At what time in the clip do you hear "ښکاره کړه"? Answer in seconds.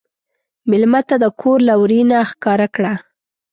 2.31-2.93